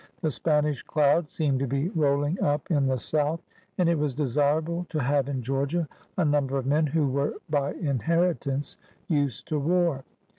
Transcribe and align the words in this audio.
The 0.21 0.31
Spanish 0.31 0.83
doud 0.83 1.29
seemed 1.29 1.59
to 1.59 1.67
be 1.67 1.89
rolling 1.89 2.41
up 2.41 2.71
in 2.71 2.87
the 2.87 2.97
south, 2.97 3.39
and 3.77 3.87
it 3.87 3.99
was 3.99 4.15
desirable 4.15 4.87
to 4.89 4.97
have 4.97 5.29
in 5.29 5.43
Georgia 5.43 5.87
a 6.17 6.25
number 6.25 6.57
of 6.57 6.65
men 6.65 6.87
who 6.87 7.07
were 7.07 7.35
by 7.51 7.73
inheritance 7.73 8.77
used 9.07 9.47
to 9.49 9.59
war. 9.59 10.03